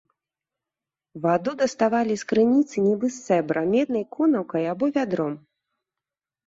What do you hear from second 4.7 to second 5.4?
або вядром.